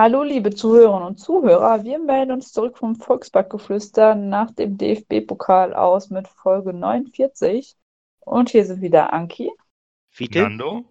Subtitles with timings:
[0.00, 1.82] Hallo, liebe Zuhörerinnen und Zuhörer.
[1.82, 7.76] Wir melden uns zurück vom Volksparkgeflüster nach dem DFB-Pokal aus mit Folge 49.
[8.20, 9.50] Und hier sind wieder Anki.
[10.08, 10.42] Fiete?
[10.42, 10.84] Nando?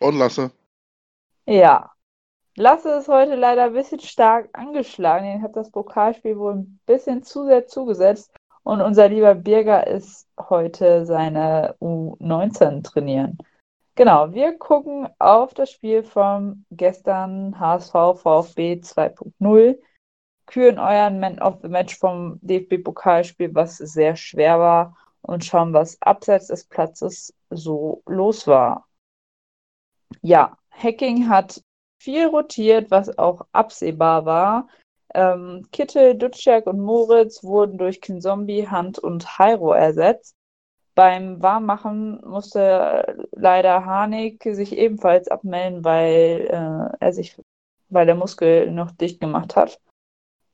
[0.00, 0.50] Und Lasse.
[1.46, 1.92] Ja.
[2.56, 5.24] Lasse ist heute leider ein bisschen stark angeschlagen.
[5.24, 8.34] Den hat das Pokalspiel wohl ein bisschen zu sehr zugesetzt.
[8.64, 13.38] Und unser lieber Birger ist heute seine U19 trainieren.
[13.96, 19.78] Genau, wir gucken auf das Spiel vom gestern HSV VfB 2.0,
[20.46, 25.96] küren euren Man of the Match vom DFB-Pokalspiel, was sehr schwer war, und schauen, was
[26.02, 28.88] abseits des Platzes so los war.
[30.22, 31.62] Ja, Hacking hat
[32.00, 34.68] viel rotiert, was auch absehbar war.
[35.14, 40.34] Ähm, Kittel, Dutschak und Moritz wurden durch Kinzombie, Hand und Hairo ersetzt.
[40.94, 47.36] Beim Warmmachen musste leider Harnik sich ebenfalls abmelden, weil äh, er sich,
[47.88, 49.80] weil der Muskel noch dicht gemacht hat.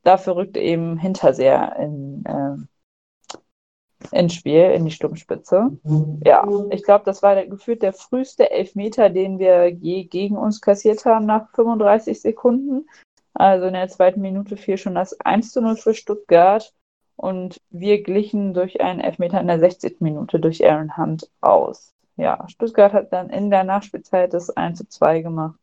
[0.03, 5.77] Dafür rückte eben Hinterseher in, äh, ins Spiel, in die Sturmspitze.
[6.25, 10.59] Ja, ich glaube, das war der, gefühlt der früheste Elfmeter, den wir je gegen uns
[10.59, 12.89] kassiert haben nach 35 Sekunden.
[13.33, 16.73] Also in der zweiten Minute fiel schon das 1 zu 0 für Stuttgart.
[17.21, 20.01] Und wir glichen durch einen Elfmeter in der 60.
[20.01, 21.93] Minute durch Aaron Hunt aus.
[22.15, 25.59] Ja, Stuttgart hat dann in der Nachspielzeit das 1 zu 2 gemacht.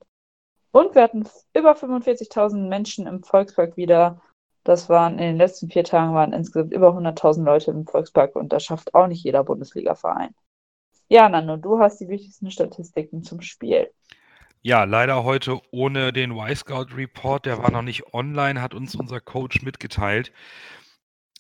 [0.71, 4.21] Und wir hatten über 45.000 Menschen im Volkspark wieder.
[4.63, 8.53] Das waren in den letzten vier Tagen waren insgesamt über 100.000 Leute im Volkspark und
[8.53, 10.37] das schafft auch nicht jeder Bundesliga-Verein.
[11.09, 13.91] Ja, Nando, du hast die wichtigsten Statistiken zum Spiel.
[14.63, 17.47] Ja, leider heute ohne den Y-Scout Report.
[17.47, 20.33] Der war noch nicht online, hat uns unser Coach mitgeteilt.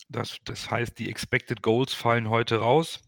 [0.08, 3.00] Das, das heißt, die Expected Goals fallen heute raus.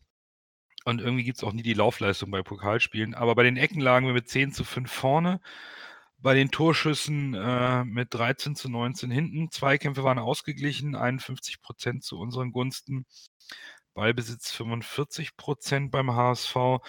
[0.84, 3.14] Und irgendwie gibt es auch nie die Laufleistung bei Pokalspielen.
[3.14, 5.40] Aber bei den Ecken lagen wir mit 10 zu 5 vorne.
[6.18, 9.50] Bei den Torschüssen äh, mit 13 zu 19 hinten.
[9.50, 13.06] Zweikämpfe waren ausgeglichen, 51 Prozent zu unseren Gunsten.
[13.94, 16.80] Ballbesitz 45 Prozent beim HSV.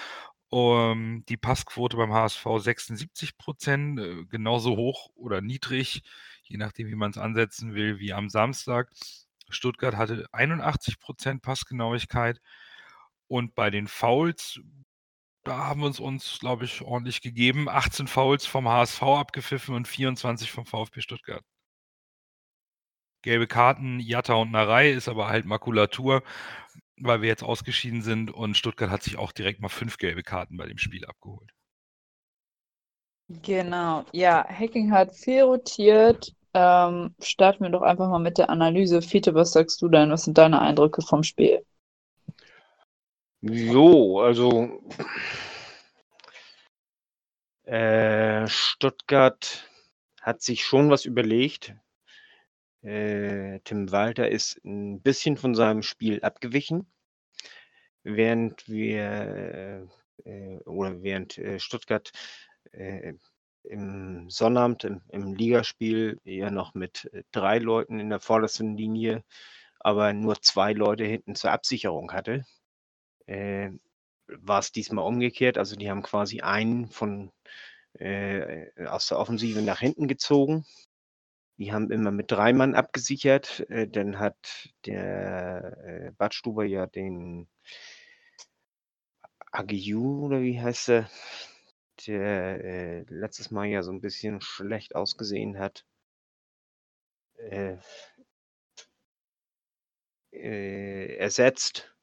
[0.54, 6.04] Um, die Passquote beim HSV 76 Prozent, äh, genauso hoch oder niedrig,
[6.44, 8.92] je nachdem, wie man es ansetzen will, wie am Samstag.
[9.52, 12.40] Stuttgart hatte 81 Prozent Passgenauigkeit.
[13.28, 14.60] Und bei den Fouls,
[15.44, 17.70] da haben wir uns, uns glaube ich, ordentlich gegeben.
[17.70, 21.44] 18 Fouls vom HSV abgepfiffen und 24 vom VfB Stuttgart.
[23.24, 26.24] Gelbe Karten, Jatta und Narei ist aber halt Makulatur,
[26.98, 30.58] weil wir jetzt ausgeschieden sind und Stuttgart hat sich auch direkt mal fünf gelbe Karten
[30.58, 31.52] bei dem Spiel abgeholt.
[33.44, 36.34] Genau, ja, Hacking hat viel rotiert.
[36.54, 39.02] Ähm, starten wir doch einfach mal mit der Analyse.
[39.02, 40.12] Fiete, was sagst du denn?
[40.12, 41.66] Was sind deine Eindrücke vom Spiel?
[43.42, 44.82] Jo, also
[47.64, 49.68] äh, Stuttgart
[50.22, 51.74] hat sich schon was überlegt.
[52.84, 56.92] Äh, Tim Walter ist ein bisschen von seinem Spiel abgewichen,
[58.04, 59.88] während wir
[60.26, 62.12] äh, oder während äh, Stuttgart
[62.72, 63.14] äh,
[63.64, 69.24] im Sonnabend im, im Ligaspiel ja noch mit äh, drei Leuten in der vordersten Linie,
[69.80, 72.46] aber nur zwei Leute hinten zur Absicherung hatte.
[73.28, 73.72] Äh,
[74.28, 75.58] war es diesmal umgekehrt.
[75.58, 77.32] Also die haben quasi einen von
[77.94, 80.66] äh, aus der Offensive nach hinten gezogen.
[81.58, 83.66] Die haben immer mit drei Mann abgesichert.
[83.70, 87.48] Äh, dann hat der äh, Badstuber ja den
[89.52, 91.10] Agiu oder wie heißt er,
[92.06, 95.86] der äh, letztes Mal ja so ein bisschen schlecht ausgesehen hat.
[97.38, 97.78] Äh,
[100.32, 101.94] äh, ersetzt.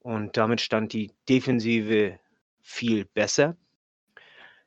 [0.00, 2.18] Und damit stand die Defensive
[2.60, 3.56] viel besser.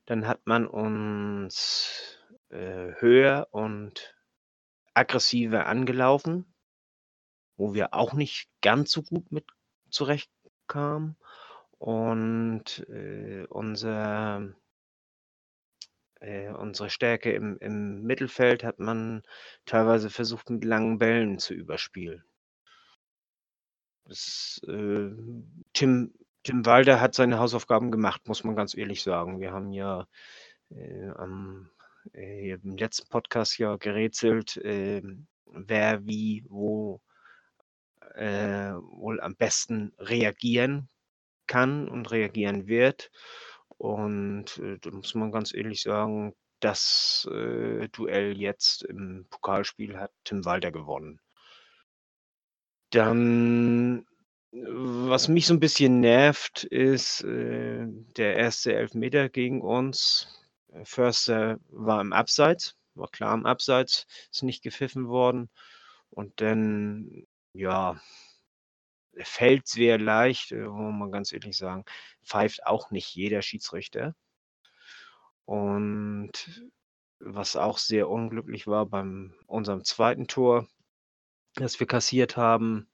[0.06, 2.20] Dann hat man uns
[2.50, 4.16] äh, höher und
[4.94, 6.54] aggressiver angelaufen,
[7.56, 9.46] wo wir auch nicht ganz so gut mit
[9.90, 11.16] zurechtkamen.
[11.82, 14.54] Und äh, unser,
[16.20, 19.24] äh, unsere Stärke im, im Mittelfeld hat man
[19.66, 22.24] teilweise versucht, mit langen Bällen zu überspielen.
[24.06, 25.10] Das, äh,
[25.74, 26.14] Tim,
[26.44, 29.40] Tim Walder hat seine Hausaufgaben gemacht, muss man ganz ehrlich sagen.
[29.40, 30.08] Wir haben ja
[30.70, 31.72] äh, am,
[32.14, 35.02] äh, im letzten Podcast ja gerätselt, äh,
[35.48, 37.02] wer wie wo
[38.14, 40.88] äh, wohl am besten reagieren
[41.48, 43.12] kann und reagieren wird.
[43.78, 50.12] Und äh, da muss man ganz ehrlich sagen, das äh, Duell jetzt im Pokalspiel hat
[50.24, 51.20] Tim Walter gewonnen.
[52.92, 54.06] Dann,
[54.52, 60.28] was mich so ein bisschen nervt, ist äh, der erste Elfmeter gegen uns.
[60.84, 65.50] Förster war im Abseits, war klar im Abseits, ist nicht gepfiffen worden.
[66.10, 68.00] Und dann, ja,
[69.18, 71.86] fällt sehr leicht, äh, muss man ganz ehrlich sagen,
[72.24, 74.16] pfeift auch nicht jeder Schiedsrichter.
[75.46, 76.32] Und
[77.20, 80.68] was auch sehr unglücklich war beim unserem zweiten Tor,
[81.56, 82.88] das wir kassiert haben,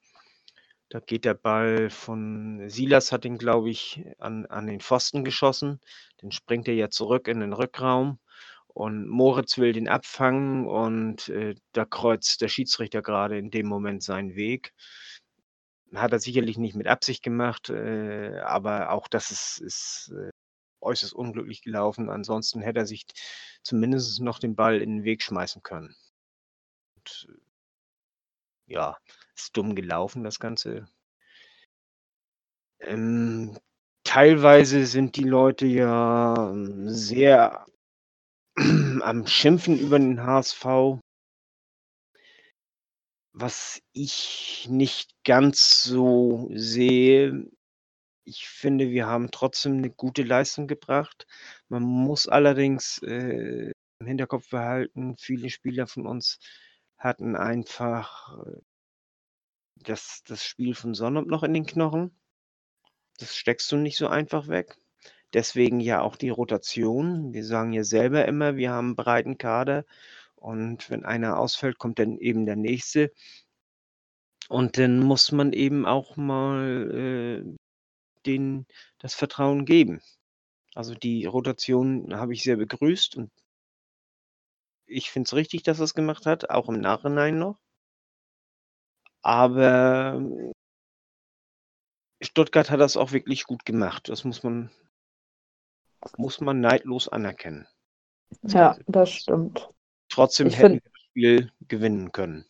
[0.89, 5.81] da geht der Ball von Silas hat ihn, glaube ich, an, an den Pfosten geschossen.
[6.17, 8.19] Dann springt er ja zurück in den Rückraum
[8.67, 14.01] und Moritz will den abfangen und äh, da kreuzt der Schiedsrichter gerade in dem Moment
[14.01, 14.73] seinen Weg.
[15.95, 20.29] Hat er sicherlich nicht mit Absicht gemacht, äh, aber auch das ist, ist äh,
[20.81, 22.09] äußerst unglücklich gelaufen.
[22.09, 23.05] Ansonsten hätte er sich
[23.63, 25.95] zumindest noch den Ball in den Weg schmeißen können.
[26.95, 28.97] Und, äh, ja,
[29.35, 30.87] ist dumm gelaufen, das Ganze.
[32.79, 33.57] Ähm,
[34.03, 37.65] teilweise sind die Leute ja ähm, sehr
[39.01, 40.99] am Schimpfen über den HSV.
[43.39, 47.45] Was ich nicht ganz so sehe,
[48.25, 51.27] ich finde, wir haben trotzdem eine gute Leistung gebracht.
[51.69, 56.39] Man muss allerdings, äh, im Hinterkopf behalten, viele Spieler von uns
[56.97, 58.61] hatten einfach, äh,
[59.83, 62.11] das das Spiel von Sonnabend noch in den Knochen.
[63.19, 64.77] Das steckst du nicht so einfach weg.
[65.33, 67.33] Deswegen ja auch die Rotation.
[67.33, 69.85] Wir sagen ja selber immer, wir haben 'n breiten Kader
[70.47, 73.11] und wenn einer ausfällt, kommt dann eben der Nächste.
[74.47, 77.57] Und dann muss man eben auch mal, äh,
[78.25, 78.65] denen
[78.97, 80.01] das Vertrauen geben.
[80.73, 83.29] Also, die Rotation habe ich sehr begrüßt und
[84.85, 87.59] ich finde es richtig, dass er's gemacht hat, auch im Nachhinein noch.
[89.21, 90.21] Aber
[92.21, 94.07] Stuttgart hat das auch wirklich gut gemacht.
[94.07, 94.71] Das muss man
[96.15, 97.67] muss man neidlos anerkennen.
[98.43, 99.69] Ja, das stimmt.
[100.17, 102.43] Trotzdem Ich hätten wir das Spiel gewinnen können.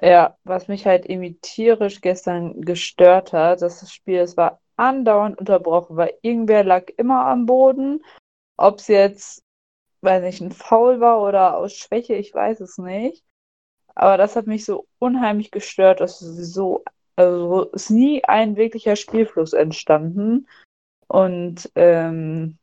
[0.00, 5.38] Ja, was mich halt irgendwie tierisch gestern gestört hat, dass das Spiel, es war andauernd
[5.38, 8.02] unterbrochen, weil irgendwer lag immer am Boden.
[8.56, 9.44] Ob's jetzt,
[10.02, 13.24] weiß nicht, 'n Foul war oder aus Schwäche, ich weiß es nicht.
[13.94, 16.84] Aber das hat mich so unheimlich gestört, dass so
[17.16, 20.48] also, ist nie ein wirklicher Spielfluss entstanden.
[21.08, 22.58] Und, ähm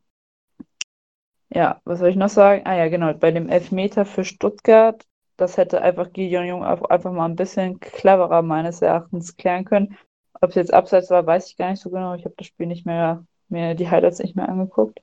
[1.52, 2.62] ja, was soll ich noch sagen?
[2.66, 5.04] Ah ja, genau, bei dem Elfmeter für Stuttgart,
[5.36, 9.96] das hätte einfach Gideon Jung einfach mal 'n bisschen cleverer meines Erachtens klären können.
[10.40, 12.14] Ob's jetzt abseits war, weiß ich gar nicht so genau.
[12.14, 15.00] Ich habe das Spiel nicht mehr mir die Highlights nicht mehr angeguckt.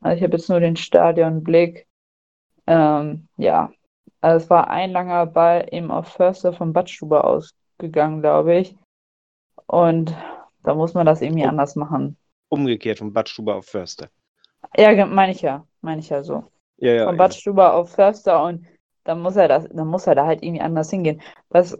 [0.00, 1.86] Also, ich habe jetzt nur den Stadionblick.
[2.66, 3.70] Ähm, ja,
[4.20, 8.74] also, es war ein langer Ball eben auf Förster von Badstuber ausgegangen, glaube ich.
[9.66, 10.14] Und
[10.62, 12.16] da muss man das irgendwie Um anders machen.
[12.50, 14.08] umgekehrt von Badstuber auf Förster.
[14.76, 16.50] Ja, meine ich ja meine ich ja so.
[16.78, 17.16] Ja, ja, Von ja.
[17.16, 18.66] Badstuber auf Förster und
[19.04, 21.22] dann muss er das dann muss er da halt irgendwie anders hingehen.
[21.48, 21.76] Was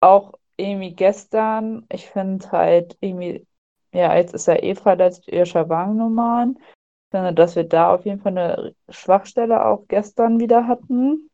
[0.00, 3.46] auch irgendwie gestern ich finde halt irgendwie
[3.94, 6.56] ja, jetzt ist er eh verletzt, Ilja Wagnumann.
[6.60, 11.30] Ich finde, dass wir da auf jeden Fall 'ne Schwachstelle auch gestern wieder hatten.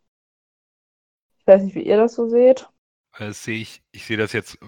[1.41, 2.69] Ich weiß nicht, wie ihr das so seht?
[3.15, 4.59] Äh, das sehe ich ich sehe das jetzt,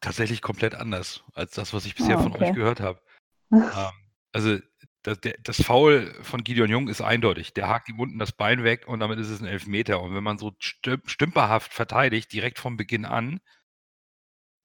[0.00, 2.52] tatsächlich komplett anders als das, was ich bisher Ah, von euch okay.
[2.52, 3.00] gehört habe.
[3.74, 3.92] Ähm,
[4.32, 4.58] also,
[5.04, 7.54] da der das Foul von Gideon Jung ist eindeutig.
[7.54, 10.02] Der hakt ihm unten das Bein weg und damit ist es 'n Elfmeter.
[10.02, 13.40] Und wenn man so stüm stümperhaft verteidigt, direkt von Beginn an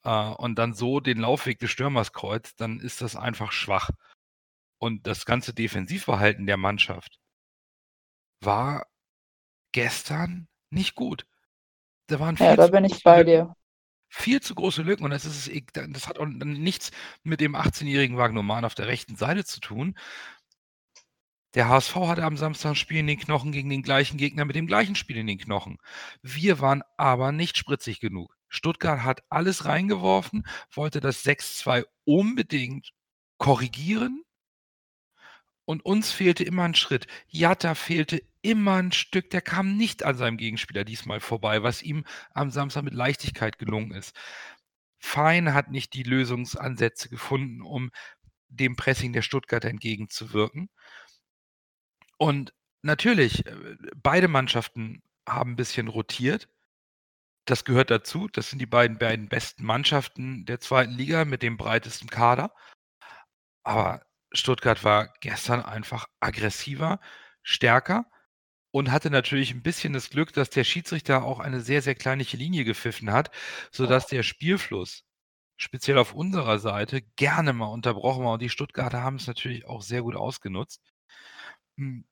[0.06, 3.90] äh, und dann so den Laufweg des Stürmers kreuzt, dann ist das einfach schwach.
[4.80, 7.20] Und das ganze Defensivverhalten der Mannschaft
[8.42, 8.86] war
[9.74, 11.26] gestern nicht gut.
[12.08, 13.54] Da waren Ja, da bin ich bei dir.
[14.12, 16.90] Viel zu große Lücken und das ist es e das hat auch nichts
[17.24, 19.96] mit dem 18-jährigen Wagnoman auf der rechten Seite zu tun.
[21.56, 24.56] Der HSV hatte am Samstag 'n Spiel in den Knochen gegen den gleichen Gegner mit
[24.56, 25.78] dem gleichen Spiel in den Knochen.
[26.22, 28.36] Wir waren aber nicht spritzig genug.
[28.50, 32.92] Stuttgart hat alles reingeworfen, wollte das 6:2 unbedingt
[33.40, 34.24] korrigieren.
[35.70, 37.06] Und uns fehlte immer 'n Schritt.
[37.28, 39.30] Jatta fehlte immer 'n Stück.
[39.32, 43.92] Der kam nicht an seinem Gegenspieler diesmal vorbei, was ihm am Samstag mit Leichtigkeit gelungen
[43.92, 44.16] ist.
[45.00, 47.92] Fein hat nicht die Lösungsansätze gefunden, um
[48.50, 50.70] dem Pressing der Stuttgarter entgegenzuwirken.
[52.18, 53.56] Und natürlich, äh,
[53.96, 56.48] beide Mannschaften haben ein bisschen rotiert.
[57.46, 58.28] Das gehört dazu.
[58.32, 62.54] Das sind die beiden, beiden besten Mannschaften der zweiten Liga mit dem breitesten Kader.
[63.66, 64.02] Aber
[64.34, 67.00] Stuttgart war gestern einfach aggressiver,
[67.44, 68.06] stärker
[68.72, 72.38] und hatte natürlich ein bisschen das Glück, dass der Schiedsrichter auch eine sehr, sehr kleinliche
[72.38, 73.32] Linie gepfiffen hat,
[73.72, 75.04] sodass der Spielfluss
[75.58, 79.82] speziell auf unserer Seite gerne mal unterbrochen war und die Stuttgarter haben es natürlich auch
[79.82, 80.82] sehr gut ausgenutzt.
[81.78, 82.06] Hm,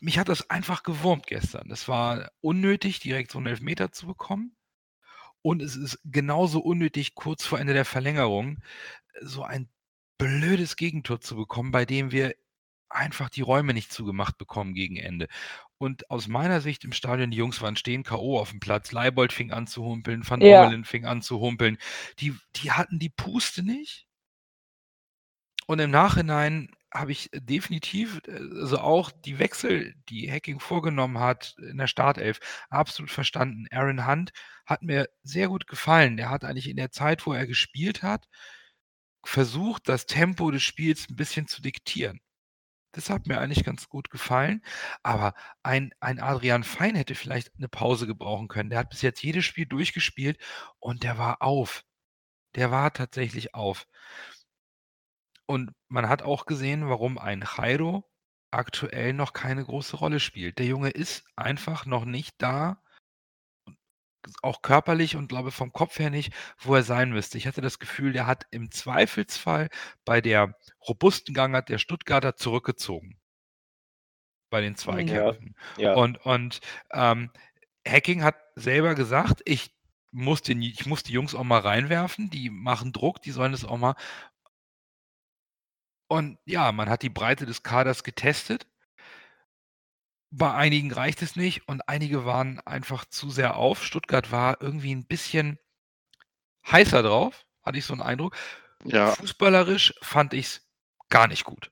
[0.00, 1.68] mich hat das einfach gewurmt gestern.
[1.68, 4.56] Das war unnötig, direkt so einen Elfmeter zu bekommen
[5.42, 8.62] und es ist genauso unnötig, kurz vor Ende der Verlängerung
[9.22, 9.68] so ein
[10.18, 12.34] blödes Gegentor zu bekommen, bei dem wir
[12.88, 15.28] einfach die Räume nicht zugemacht bekommen gegen Ende.
[15.78, 18.38] Und aus meiner Sicht im Stadion, die Jungs waren stehen K.O.
[18.38, 18.92] auf dem Platz.
[18.92, 20.64] Leibold fing an zu humpeln, Van Ja.
[20.64, 21.78] Ommelen fing an zu humpeln.
[22.18, 24.06] Die, die hatten die Puste nicht.
[25.66, 31.76] Und im Nachhinein habe ich definitiv, also auch die Wechsel, die Hacking vorgenommen hat in
[31.76, 32.40] der Startelf,
[32.70, 33.66] absolut verstanden.
[33.70, 34.32] Aaron Hunt
[34.64, 36.16] hat mir sehr gut gefallen.
[36.16, 38.26] Der hat eigentlich in der Zeit, wo er gespielt hat,
[39.24, 42.20] versucht, das Tempo des Spiels ein bisschen zu diktieren.
[42.96, 44.62] Das hat mir eigentlich ganz gut gefallen.
[45.02, 48.70] Aber ein, ein Adrian Fein hätte vielleicht eine Pause gebrauchen können.
[48.70, 50.38] Der hat bis jetzt jedes Spiel durchgespielt
[50.78, 51.84] und der war auf.
[52.54, 53.86] Der war tatsächlich auf.
[55.44, 58.10] Und man hat auch gesehen, warum ein Jairo
[58.50, 60.58] aktuell noch keine große Rolle spielt.
[60.58, 62.82] Der Junge ist einfach noch nicht da,
[64.42, 67.38] auch körperlich und glaube vom Kopf her nicht, wo er sein müsste.
[67.38, 69.68] Ich hatte das Gefühl, der hat im Zweifelsfall
[70.04, 70.56] bei der
[70.86, 73.18] robusten Gangart der Stuttgarter zurückgezogen.
[74.50, 75.56] Bei den Zweikämpfen.
[75.76, 75.94] Ja.
[75.94, 76.60] Und, und
[76.92, 77.30] ähm,
[77.86, 79.74] Hacking hat selber gesagt, ich
[80.12, 83.64] muss, den, ich muss die Jungs auch mal reinwerfen, die machen Druck, die sollen es
[83.64, 83.94] auch mal.
[86.08, 88.66] Und ja, man hat die Breite des Kaders getestet.
[90.38, 93.82] Bei einigen reicht es nicht und einige waren einfach zu sehr auf.
[93.82, 95.58] Stuttgart war irgendwie ein bisschen
[96.70, 98.36] heißer drauf, hatte ich so einen Eindruck.
[98.84, 100.68] Ja, Fußballerisch fand ich es
[101.08, 101.70] gar nicht gut.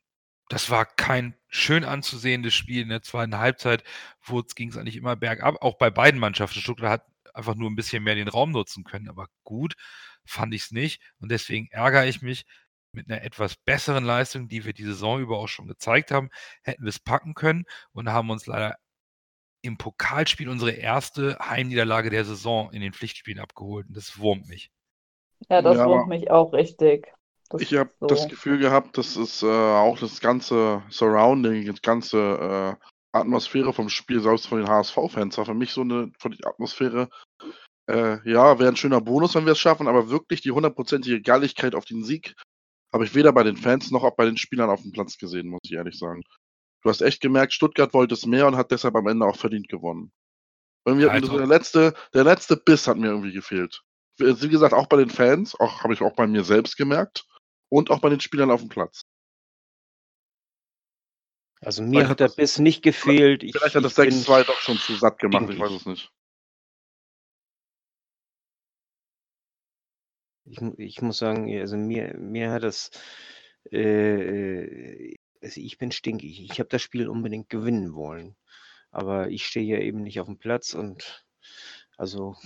[0.48, 3.84] Das war kein schön anzusehendes Spiel in der zweiten Halbzeit,
[4.22, 6.60] wo es ging es eigentlich immer bergab, auch bei beiden Mannschaften.
[6.60, 9.74] Stuttgart hat einfach nur ein bisschen mehr den Raum nutzen können, aber gut
[10.24, 12.46] fand ich es nicht und deswegen ärgere ich mich.
[12.94, 16.30] Mit einer etwas besseren Leistung, die wir die Saison über auch schon gezeigt haben,
[16.62, 18.76] hätten wir es packen können und haben uns leider
[19.62, 24.70] im Pokalspiel unsere erste Heimniederlage der Saison in den Pflichtspielen abgeholt und das wurmt mich.
[25.48, 27.12] Ja, das Ja, wurmt mich auch richtig.
[27.50, 28.28] Das ich habe ist das so.
[28.28, 34.20] Gefühl gehabt, dass es äh, auch das ganze Surrounding, die ganze äh, Atmosphäre vom Spiel,
[34.20, 37.08] selbst von den HSV-Fans, war für mich so eine von der Atmosphäre,
[37.88, 41.74] äh, ja, wäre ein schöner Bonus, wenn wir es schaffen, aber wirklich die hundertprozentige Galligkeit
[41.74, 42.34] auf den Sieg
[42.94, 45.48] habe ich weder bei den Fans noch auch bei den Spielern auf dem Platz gesehen,
[45.48, 46.22] muss ich ehrlich sagen.
[46.82, 49.68] Du hast echt gemerkt, Stuttgart wollte es mehr und hat deshalb am Ende auch verdient
[49.68, 50.12] gewonnen.
[50.86, 53.82] Mir Also- so der letzte, der letzte Biss hat mir irgendwie gefehlt.
[54.18, 57.26] Wie gesagt, auch bei den Fans, auch habe ich auch bei mir selbst gemerkt
[57.68, 59.02] und auch bei den Spielern auf dem Platz.
[61.60, 63.42] Also mir Vielleicht hat der Biss nicht gefehlt.
[63.42, 65.86] Ich, Vielleicht hat das ich bin 6-2 doch schon zu satt gemacht, ich weiß es
[65.86, 66.12] nicht.
[70.46, 72.90] Ich, ich muss sagen, also mir, mir hat das,
[73.70, 76.40] äh, also ich bin stinkig.
[76.42, 78.36] Ich habe das Spiel unbedingt gewinnen wollen.
[78.90, 81.24] Aber ich stehe ja eben nicht auf dem Platz und
[81.96, 82.36] also,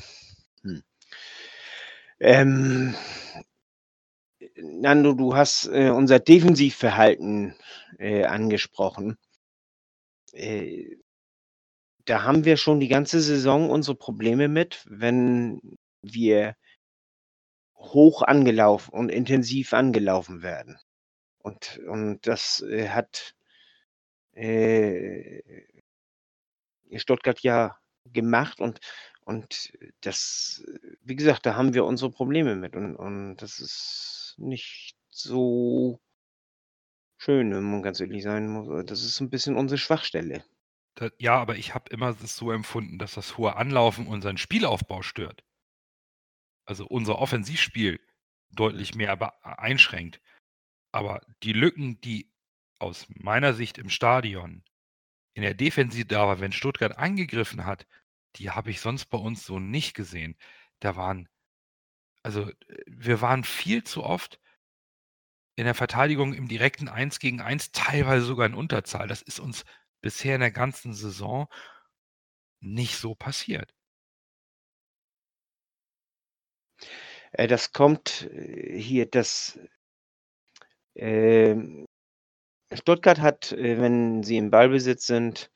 [0.63, 0.83] hm.
[2.21, 2.95] Ähm,
[4.57, 7.55] Nando, du hast äh, unser Defensivverhalten
[7.99, 9.17] äh, angesprochen.
[10.33, 10.97] Äh,
[12.05, 15.61] da haben wir schon die ganze Saison unsere Probleme mit, wenn
[16.03, 16.57] wir
[17.79, 20.79] hoch angelaufen und intensiv angelaufen werden.
[21.39, 23.35] Und, und das äh, hat
[24.33, 25.43] äh,
[26.95, 28.81] Stuttgart ja gemacht und,
[29.25, 30.65] und das,
[31.03, 36.01] wie gesagt, da haben wir unsere Probleme mit und, und das ist nicht so
[37.17, 38.87] schön, wenn man ganz ehrlich sein muss.
[38.87, 40.45] Das ist ein bisschen unsere Schwachstelle.
[41.19, 45.45] Ja, aber ich habe immer so empfunden, dass das hohe Anlaufen unseren Spielaufbau stört.
[46.69, 47.99] Also unser Offensivspiel
[48.51, 50.21] deutlich mehr be- einschränkt.
[50.93, 52.31] Aber die Lücken, die
[52.79, 54.63] aus meiner Sicht im Stadion
[55.33, 57.87] in der Defensive da war, wenn Stuttgart angegriffen hat,
[58.37, 60.37] die habe ich sonst bei uns so nicht gesehen.
[60.81, 61.27] Da waren,
[62.23, 64.39] also äh, wir waren viel zu oft
[65.57, 69.09] in der Verteidigung im direkten 1 gegen 1, teilweise sogar in Unterzahl.
[69.09, 69.65] Das ist uns
[70.03, 71.49] bisher in der ganzen Saison
[72.61, 73.75] nicht so passiert.
[77.33, 79.59] Das kommt äh, hier, das
[80.95, 81.87] ähm,
[82.73, 85.51] Stuttgart hat, äh, wenn sie im Ballbesitz sind,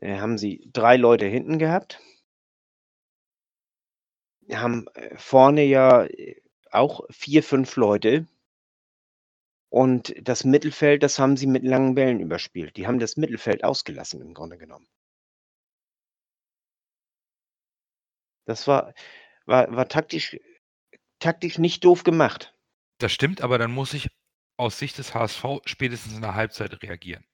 [0.00, 2.00] äh, haben sie drei Leute hinten gehabt.
[4.52, 8.26] Haben äh, vorne ja äh, auch vier, fünf Leute.
[9.70, 12.76] Und das Mittelfeld, das haben sie mit langen Bällen überspielt.
[12.76, 14.88] Die haben das Mittelfeld ausgelassen im Grunde genommen.
[18.46, 18.94] Das war,
[19.44, 20.38] war, war taktisch,
[21.18, 22.54] taktisch nicht doof gemacht.
[22.98, 24.08] Das stimmt, aber dann muss ich
[24.56, 27.24] aus Sicht des HSV spätestens in der Halbzeit reagieren.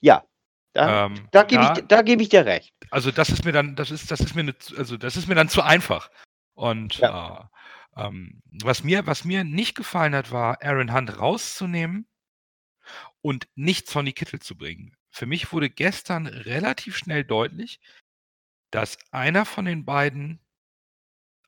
[0.00, 0.24] Ja,
[0.72, 2.72] da, Ähm, da gebe ich, da gebe ich dir recht.
[2.90, 5.34] Also das ist mir dann, das ist, das ist mir, ne, also das ist mir
[5.34, 6.10] dann zu einfach.
[6.54, 7.38] Und äh,
[7.96, 12.06] ähm, was mir, was mir nicht gefallen hat, war Aaron Hunt rauszunehmen
[13.20, 14.96] und nicht Sonny Kittel zu bringen.
[15.10, 17.80] Für mich wurde gestern relativ schnell deutlich,
[18.70, 20.38] dass einer von den beiden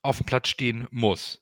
[0.03, 1.42] auf dem Platz stehen muss.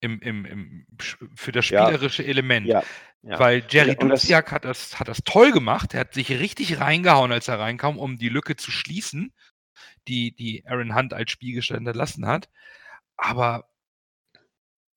[0.00, 0.86] Im, im, im,
[1.34, 1.84] für das Ja.
[1.86, 2.66] spielerische Element.
[2.66, 2.82] Ja,
[3.22, 3.38] ja.
[3.38, 5.94] Weil Jerry Duziak hat das, hat das toll gemacht.
[5.94, 9.32] Er hat sich richtig reingehauen, als er reinkam, um die Lücke zu schließen,
[10.06, 12.48] die, die Aaron Hunt als Spielgestand hinterlassen hat.
[13.16, 13.68] Aber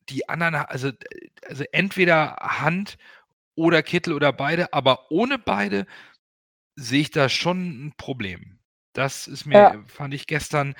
[0.09, 0.91] die anderen, also,
[1.47, 2.97] also entweder Hunt
[3.55, 5.85] oder Kittel oder beide, aber ohne beide
[6.75, 8.59] sehe ich da schon ein Problem.
[8.93, 9.83] Das ist mir, Ja.
[9.87, 10.75] fand ich gestern,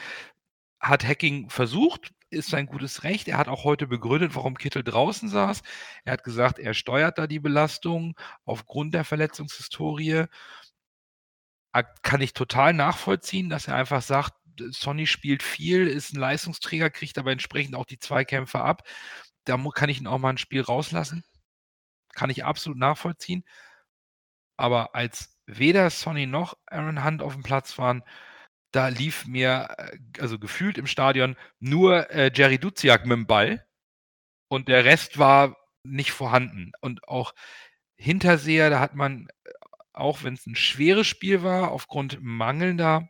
[0.79, 3.27] hat Hacking versucht, ist sein gutes Recht.
[3.27, 5.61] Er hat auch heute begründet, warum Kittel draußen saß.
[6.05, 10.25] Er hat gesagt, er steuert da die Belastung aufgrund der Verletzungshistorie.
[12.01, 14.33] Kann ich total nachvollziehen, dass er einfach sagt,
[14.71, 18.83] Sonny spielt viel, ist ein Leistungsträger, kriegt aber entsprechend auch die Zweikämpfe ab.
[19.45, 21.23] Da kann ich ihn auch mal ein Spiel rauslassen.
[22.13, 23.43] Kann ich absolut nachvollziehen.
[24.57, 28.03] Aber als weder Sonny noch Aaron Hunt auf dem Platz waren,
[28.71, 33.65] da lief mir, äh, also gefühlt im Stadion, nur äh, Jerry Duziak mit dem Ball
[34.49, 36.71] und der Rest war nicht vorhanden.
[36.81, 37.33] Und auch
[37.97, 39.51] Hinterseher, da hat man, äh,
[39.93, 43.09] auch wenn es ein schweres Spiel war, aufgrund mangelnder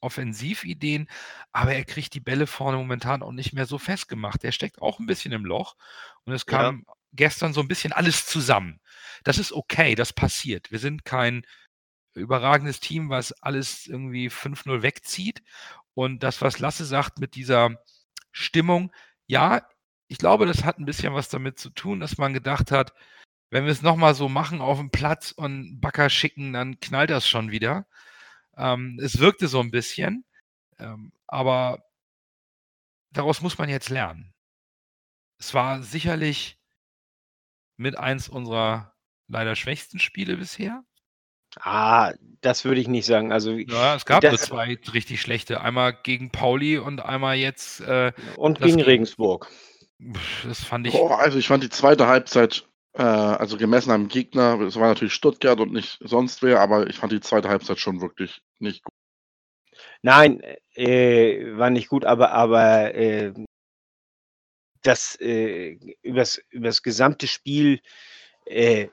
[0.00, 1.08] Offensivideen,
[1.52, 4.42] aber er kriegt die Bälle vorne momentan auch nicht mehr so festgemacht.
[4.42, 5.76] Der steckt auch ein bisschen im Loch
[6.24, 6.58] und es Ja.
[6.58, 8.80] kam gestern so ein bisschen alles zusammen.
[9.24, 10.70] Das ist okay, das passiert.
[10.70, 11.44] Wir sind kein
[12.14, 15.42] überragendes Team, was alles irgendwie 5-0 wegzieht.
[15.94, 17.76] Und das, was Lasse sagt mit dieser
[18.32, 18.92] Stimmung,
[19.26, 19.66] ja,
[20.08, 22.92] ich glaube, das hat ein bisschen was damit zu tun, dass man gedacht hat,
[23.50, 27.28] wenn wir es nochmal so machen auf dem Platz und Backer schicken, dann knallt das
[27.28, 27.86] schon wieder.
[28.56, 30.24] Ähm, es wirkte so ein bisschen,
[30.78, 31.84] ähm, aber
[33.12, 34.34] daraus muss man jetzt lernen.
[35.38, 36.58] Es war sicherlich
[37.76, 38.94] mit eins unserer
[39.28, 40.84] leider schwächsten Spiele bisher.
[41.58, 43.32] Ah, das würde ich nicht sagen.
[43.32, 45.60] Also, Ja, es gab nur das, zwei richtig schlechte.
[45.60, 48.80] Einmal gegen Pauli und einmal jetzt, äh, und gegen.
[48.80, 49.48] Regensburg.
[50.44, 50.92] das fand ich.
[50.92, 55.14] Boah, also ich fand die zweite Halbzeit, äh, also gemessen am Gegner, es war natürlich
[55.14, 58.94] Stuttgart und nicht sonst wer, aber ich fand die zweite Halbzeit schon wirklich nicht gut.
[60.02, 60.40] Nein,
[60.74, 63.32] äh, war nicht gut, aber, aber äh,
[64.82, 67.80] das äh, übers, übers gesamte Spiel
[68.46, 68.88] äh,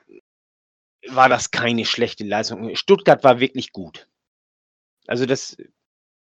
[1.10, 2.74] war das keine schlechte Leistung.
[2.76, 4.08] Stuttgart war wirklich gut.
[5.06, 5.56] Also das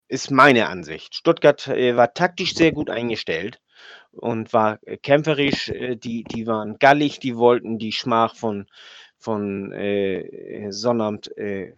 [0.08, 1.16] ist meine Ansicht.
[1.16, 3.62] Stuttgart äh, war taktisch sehr gut eingestellt
[4.12, 5.70] und war äh, kämpferisch.
[5.70, 8.68] Äh, die, die waren gallig, die wollten die Schmach von,
[9.18, 11.76] von äh, Sonnabend äh,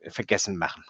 [0.00, 0.84] vergessen machen.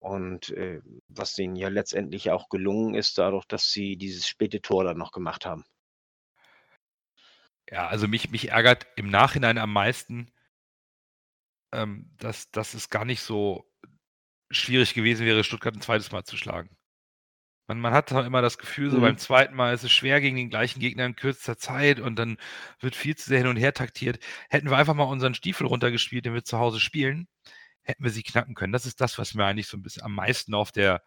[0.00, 4.84] Und äh, was denen ja letztendlich auch gelungen ist, dadurch, dass sie dieses späte Tor
[4.84, 5.64] dann noch gemacht haben.
[7.70, 10.30] Ja, also mich, mich ärgert im Nachhinein am meisten,
[11.72, 13.70] ähm, dass, dass es gar nicht so
[14.50, 16.76] schwierig gewesen wäre, Stuttgart ein zweites Mal zu schlagen.
[17.68, 19.02] Man, man hat doch immer das Gefühl, so Mhm.
[19.02, 22.38] beim zweiten Mal ist es schwer gegen den gleichen Gegner in kürzester Zeit und dann
[22.80, 24.20] wird viel zu sehr hin und her taktiert.
[24.48, 27.28] Hätten wir einfach mal unseren Stiefel runtergespielt, den wir zu Hause spielen,
[27.82, 28.72] hätten wir sie knacken können.
[28.72, 31.02] Das ist das, was mir eigentlich so ein bisschen am meisten auf der,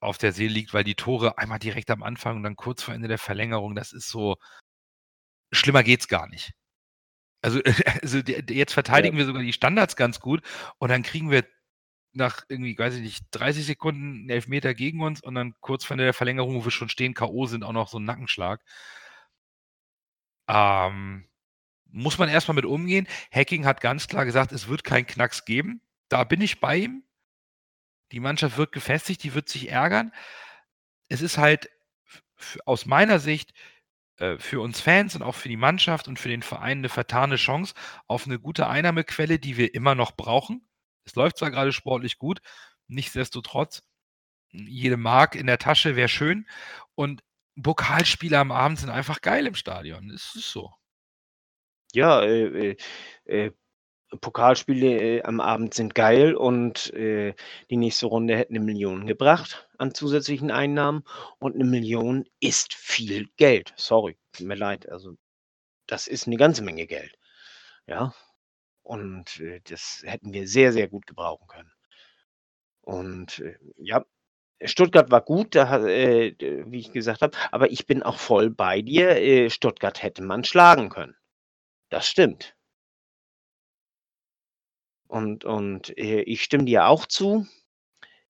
[0.00, 2.94] auf der Seele liegt, weil die Tore einmal direkt am Anfang und dann kurz vor
[2.94, 4.36] Ende der Verlängerung, das ist so,
[5.52, 6.52] schlimmer geht's gar nicht.
[7.44, 7.60] Also,
[8.02, 10.42] also jetzt verteidigen wir sogar die Standards ganz gut
[10.78, 11.44] und dann kriegen wir
[12.12, 15.96] nach irgendwie, weiß ich nicht, 30 Sekunden einen Elfmeter gegen uns und dann kurz vor
[15.98, 17.46] der Verlängerung, wo wir schon stehen, K.O.
[17.46, 18.62] sind, auch noch so ein Nackenschlag.
[20.48, 21.28] Ähm,
[21.90, 23.06] muss man erstmal mit umgehen.
[23.30, 25.82] Hacking hat ganz klar gesagt, es wird keinen Knacks geben.
[26.08, 27.02] Da bin ich bei ihm.
[28.12, 30.12] Die Mannschaft wird gefestigt, die wird sich ärgern.
[31.08, 31.68] Es ist halt
[32.64, 33.52] aus meiner Sicht
[34.18, 37.36] äh, für uns Fans und auch für die Mannschaft und für den Verein eine vertane
[37.36, 37.74] Chance
[38.06, 40.66] auf eine gute Einnahmequelle, die wir immer noch brauchen.
[41.04, 42.40] Es läuft zwar gerade sportlich gut,
[42.88, 43.82] nichtsdestotrotz,
[44.52, 46.46] jede Mark in der Tasche wäre schön.
[46.94, 47.22] Und
[47.60, 50.10] Pokalspiele am Abend sind einfach geil im Stadion.
[50.10, 50.72] Es ist so.
[51.92, 52.76] Ja, äh, äh,
[53.24, 53.52] äh,
[54.16, 57.34] Pokalspiele äh, am Abend sind geil und äh,
[57.70, 61.04] die nächste Runde hätte eine Million gebracht an zusätzlichen Einnahmen
[61.38, 63.72] und eine Million ist viel Geld.
[63.76, 64.88] Sorry, tut mir leid.
[64.88, 65.16] Also
[65.86, 67.16] das ist eine ganze Menge Geld.
[67.86, 68.14] Ja.
[68.82, 71.72] Und äh, das hätten wir sehr, sehr gut gebrauchen können.
[72.82, 74.04] Und äh, ja,
[74.62, 78.82] Stuttgart war gut, da, äh, wie ich gesagt habe, aber ich bin auch voll bei
[78.82, 79.16] dir.
[79.16, 81.16] Äh, Stuttgart hätte man schlagen können.
[81.90, 82.53] Das stimmt.
[85.08, 87.46] Und, und äh, ich stimme dir auch zu.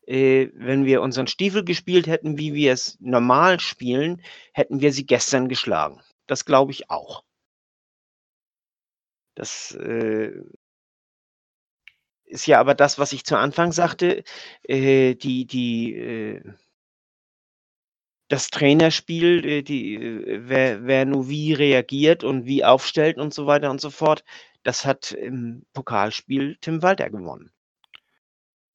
[0.06, 5.06] Äh, wenn wir unseren Stiefel gespielt hätten, wie wir es normal spielen, hätten wir sie
[5.06, 6.00] gestern geschlagen.
[6.26, 7.24] Das glaube ich auch.
[9.34, 10.32] Das äh,
[12.24, 14.24] ist ja aber das, was ich zu Anfang sagte,
[14.64, 16.42] äh, die, die, äh,
[18.28, 19.98] das Trainerspiel, äh, die,
[20.48, 24.24] wer, wer nur wie reagiert und wie aufstellt und so weiter und so fort,
[24.64, 27.52] das hat im Pokalspiel Tim Walter gewonnen.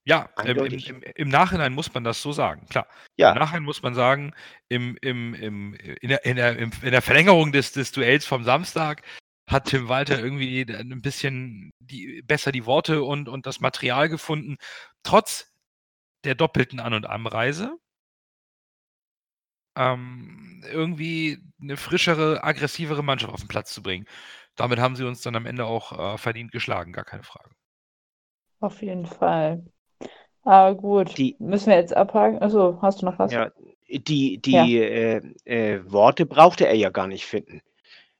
[0.05, 2.87] Ja, im, im, im, Nachhinein muss man das so sagen, klar.
[3.17, 3.31] Ja.
[3.31, 4.33] Im Nachhinein muss man sagen,
[4.67, 9.03] im, im, im, in, der, in, der, in der Verlängerung des, des Duells vom Samstag
[9.47, 14.57] hat Tim Walter irgendwie ein bisschen die, besser die Worte und, und das Material gefunden,
[15.03, 15.51] trotz
[16.23, 17.77] der doppelten An- und Anreise.
[19.75, 24.05] Ähm, irgendwie eine frischere, aggressivere Mannschaft auf den Platz zu bringen.
[24.59, 27.49] Damit haben sie uns dann am Ende auch äh, verdient geschlagen, gar keine Frage.
[28.59, 29.63] Auf jeden Fall.
[30.43, 32.39] Aber gut, die, müssen wir jetzt abhaken?
[32.39, 33.31] Also, hast du noch was?
[33.31, 33.51] Ja,
[33.87, 34.65] die, die ja.
[34.65, 37.61] Äh, äh, Worte brauchte er ja gar nicht finden.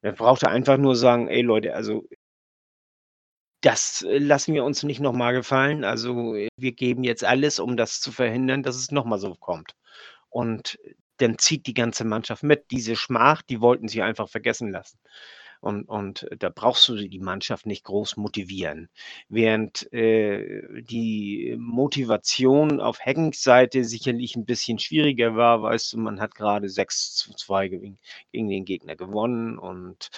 [0.02, 2.06] Er brauchte einfach nur sagen, ey Leute, also
[3.60, 5.84] das äh, lassen wir uns nicht nochmal gefallen.
[5.84, 9.76] Also wir geben jetzt alles, um das zu verhindern, dass es nochmal so kommt.
[10.30, 10.80] Und
[11.18, 12.72] dann zieht die ganze Mannschaft mit.
[12.72, 15.00] Diese Schmach, die wollten sie einfach vergessen lassen.
[15.62, 18.90] Und, und da brauchst du die Mannschaft nicht groß motivieren.
[19.28, 26.22] Während äh, die Motivation auf Hackings Seite sicherlich ein bisschen schwieriger war, weißt du, man
[26.22, 27.98] hat gerade 6 zu 2 gegen,
[28.32, 30.10] gegen den Gegner gewonnen und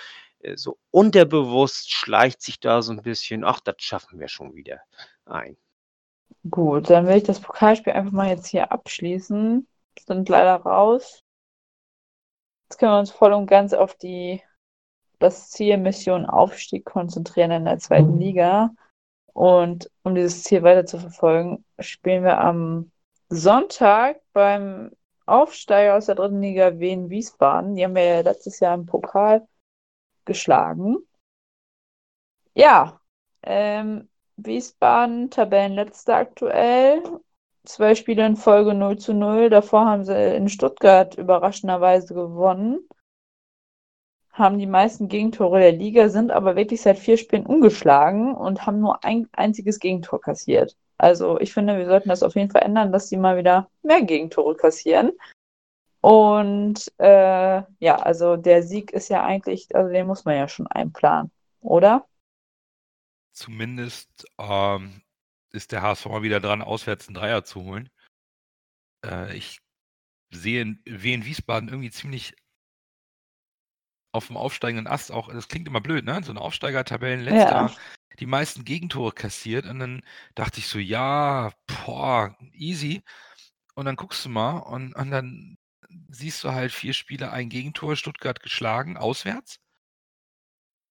[0.42, 4.82] äh, so unterbewusst schleicht sich da so ein bisschen, ach, das schaffen wir schon wieder
[5.26, 5.58] ein.
[6.50, 9.68] Gut, dann will ich das Pokalspiel einfach mal jetzt hier abschließen.
[10.06, 11.24] Sind leider raus.
[12.70, 14.42] Jetzt können wir uns voll und ganz auf die
[15.22, 18.72] das Ziel Mission Aufstieg konzentrieren in der zweiten Liga.
[19.34, 22.92] Und um dieses Ziel weiter zu verfolgen, spielen wir am
[23.30, 24.92] Sonntag beim
[25.26, 27.76] Aufsteiger aus der dritten Liga Wien Wiesbaden.
[27.76, 29.48] Die haben wir ja letztes Jahr im Pokal
[30.26, 30.98] geschlagen.
[32.54, 33.00] Ja,
[33.44, 37.02] ähm, Wiesbaden, Tabellenletzter aktuell.
[37.64, 39.50] Zwei Spiele in Folge 0 zu 0.
[39.50, 42.88] Davor haben sie in Stuttgart überraschenderweise gewonnen
[44.34, 48.80] haben die meisten Gegentore der Liga, sind aber wirklich seit vier Spielen ungeschlagen und haben
[48.80, 50.78] nur ein einziges Gegentor kassiert.
[50.98, 54.04] Also ich finde, wir sollten das auf jeden Fall ändern, dass sie mal wieder mehr
[54.04, 55.12] Gegentore kassieren.
[56.00, 60.68] Und äh, ja, also der Sieg ist ja eigentlich, also den muss man ja schon
[60.68, 62.08] einplanen, oder?
[63.34, 65.02] Zumindest ähm,
[65.52, 67.90] ist der HSV mal wieder dran, auswärts einen Dreier zu holen.
[69.06, 69.60] Äh, ich
[70.32, 72.36] sehe in Wiesbaden irgendwie ziemlich
[74.12, 76.22] auf dem aufsteigenden Ast auch, das klingt immer blöd, ne?
[76.24, 77.72] So ein Aufsteiger-Tabellenletzter, ja.
[78.20, 79.66] die meisten Gegentore kassiert.
[79.66, 80.02] Und dann
[80.36, 81.52] dachte ich so, ja,
[81.86, 83.04] boah, easy.
[83.76, 85.58] Und dann guckst du mal und, und dann
[86.10, 89.60] siehst du halt vier Spiele, ein Gegentor, Stuttgart geschlagen, auswärts.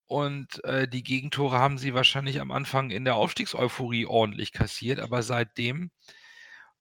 [0.07, 5.23] Und äh, die Gegentore haben sie wahrscheinlich am Anfang in der Aufstiegseuphorie ordentlich kassiert, aber
[5.23, 5.91] seitdem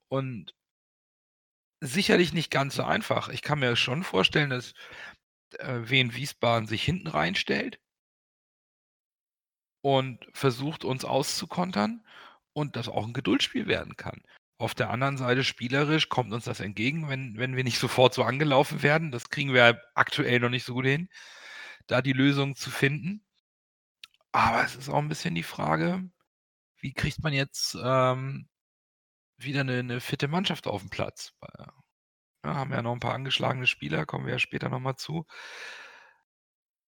[0.08, 0.56] und
[1.82, 3.30] sicherlich nicht ganz so einfach.
[3.30, 4.74] Ich kann mir schon vorstellen, dass
[5.56, 7.80] äh, Wien Wiesbaden sich hinten reinstellt
[9.82, 12.06] und versucht, uns auszukontern
[12.54, 14.22] und das auch ein Geduldsspiel werden kann.
[14.58, 18.24] Auf der anderen Seite spielerisch kommt uns das entgegen, wenn, wenn wir nicht sofort so
[18.24, 19.12] angelaufen werden.
[19.12, 21.10] Das kriegen wir aktuell noch nicht so gut hin,
[21.88, 23.24] da die Lösung zu finden.
[24.32, 26.10] Aber es ist auch ein bisschen die Frage,
[26.78, 28.48] wie kriegt man jetzt ähm,
[29.38, 31.34] wieder eine, eine, fitte Mannschaft auf den Platz?
[32.44, 35.26] Ja, haben ja noch ein paar angeschlagene Spieler, kommen wir ja später nochmal zu.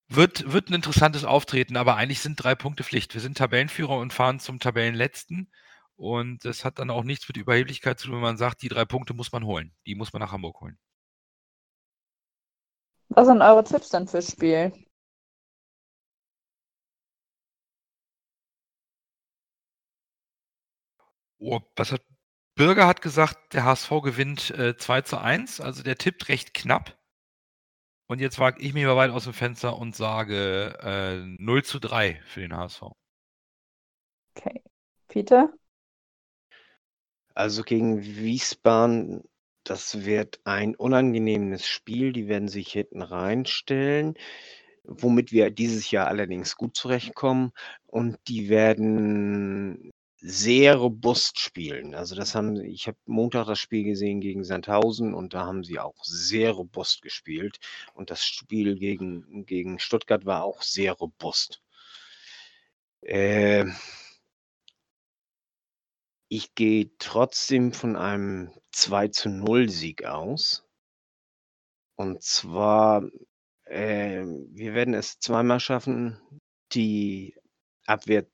[0.09, 3.13] Wird, wird ein interessantes Auftreten, aber eigentlich sind drei Punkte Pflicht.
[3.13, 5.49] Wir sind Tabellenführer und fahren zum Tabellenletzten.
[5.95, 8.85] Und es hat dann auch nichts mit Überheblichkeit zu tun, wenn man sagt, die drei
[8.85, 9.73] Punkte muss man holen.
[9.85, 10.77] Die muss man nach Hamburg holen.
[13.09, 14.73] Was sind eure Tipps denn fürs Spiel?
[21.39, 22.01] Oh, was hat
[22.55, 26.97] Bürger hat gesagt, der HSV gewinnt äh, 2 zu 1, also der tippt recht knapp.
[28.07, 31.79] Und jetzt wage ich mich mal weit aus dem Fenster und sage äh, 0 zu
[31.79, 32.83] 3 für den HSV.
[35.07, 35.53] Peter?
[37.33, 39.23] Also gegen Wiesbaden,
[39.63, 42.13] das wird ein unangenehmes Spiel.
[42.13, 44.15] Die werden sich hinten reinstellen,
[44.83, 47.51] womit wir dieses Jahr allerdings gut zurechtkommen.
[47.87, 49.90] Und die werden
[50.21, 51.95] sehr robust spielen.
[51.95, 55.79] Also das haben ich habe Montag das Spiel gesehen gegen Sandhausen und da haben sie
[55.79, 57.59] auch sehr robust gespielt.
[57.95, 61.61] Und das Spiel gegen, gegen Stuttgart war auch sehr robust.
[63.01, 63.65] Äh,
[66.29, 70.63] ich gehe trotzdem von einem 2 zu 0 Sieg aus.
[71.95, 73.03] Und zwar,
[73.65, 76.21] äh, wir werden es zweimal schaffen,
[76.73, 77.35] die
[77.85, 78.27] Abwehr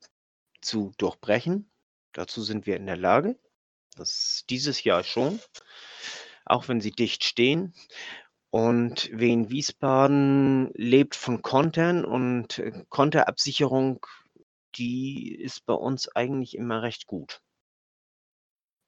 [0.62, 1.72] zu durchbrechen.
[2.18, 3.38] Dazu sind wir in der Lage.
[3.96, 5.40] Das dieses Jahr schon.
[6.46, 7.76] Auch wenn sie dicht stehen.
[8.50, 14.04] Und Wien Wiesbaden lebt von Kontern und äh, Konterabsicherung,
[14.76, 17.44] die ist bei uns eigentlich immer recht gut.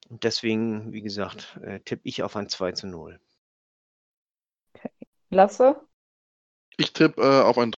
[0.08, 3.20] Und deswegen, wie gesagt, äh, tippe ich auf ein 2 zu 0.
[5.28, 5.80] Lasse?
[6.78, 7.72] Ich tippe äh, auf ein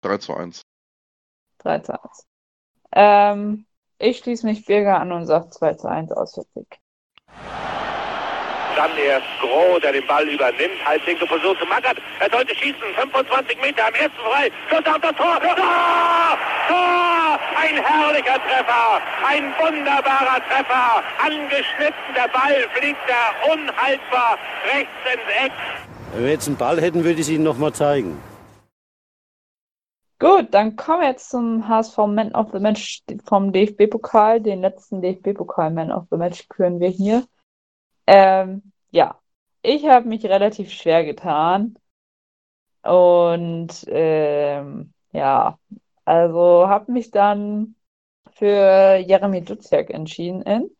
[0.00, 0.62] 3 zu 1.
[1.58, 2.26] 3 zu 1.
[2.90, 3.66] Ähm,
[3.98, 6.66] ich schließe mich Birger an und sage 2 zu 1 auswärtig.
[8.76, 10.84] Dann erst Groh, der den Ball übernimmt.
[10.84, 11.96] Halblinke versucht zu Mackert.
[12.18, 12.82] Er sollte schießen.
[12.96, 14.50] 25 Meter am ersten frei.
[14.68, 15.40] Schuss auf das Tor.
[15.40, 16.38] Tor!
[16.68, 17.38] Tor!
[17.56, 19.00] Ein herrlicher Treffer.
[19.26, 21.04] Ein wunderbarer Treffer.
[21.24, 22.14] Angeschnitten.
[22.16, 24.38] Der Ball fliegt da unhaltbar
[24.74, 25.52] rechts ins Eck.
[26.12, 28.20] Wenn wir jetzt einen Ball hätten, würde ich es Ihnen nochmal zeigen.
[30.24, 34.40] Gut, dann kommen wir jetzt zum HSV Man of the Match vom DFB-Pokal.
[34.40, 37.26] Den letzten DFB-Pokal Man of the Match küren wir hier.
[38.06, 39.20] Ähm, ja,
[39.60, 41.76] ich habe mich relativ schwer getan.
[42.82, 45.58] Und ähm, ja,
[46.06, 47.74] also habe mich dann
[48.32, 50.70] für Jeremy Duziak entschieden in,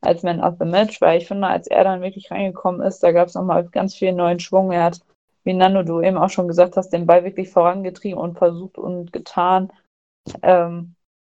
[0.00, 3.10] als Man of the Match, weil ich finde, als er dann wirklich reingekommen ist, da
[3.10, 4.70] gab es nochmal ganz viel neuen Schwung.
[4.70, 5.00] Er hat,
[5.44, 9.12] wie Nando du eben auch schon gesagt hast, den Ball wirklich vorangetrieben und versucht und
[9.12, 9.72] getan.
[10.42, 10.94] Ähm,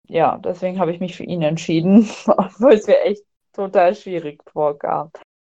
[0.08, 5.10] ja, deswegen habe ich mich für ihn entschieden, obwohl es mir echt total schwierig vorkam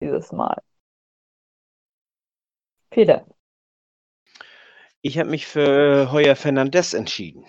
[0.02, 0.62] dieses Mal.
[2.90, 3.26] Peter.
[5.02, 7.46] Ich habe mich für Heuer Fernandez entschieden.